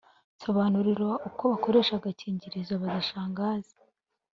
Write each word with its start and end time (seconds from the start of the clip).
Nsobanurira 0.35 1.09
Uko 1.27 1.41
Bakoresha 1.51 1.91
Agakingirizo-Baza 1.95 3.07
Shangazi 3.09 3.75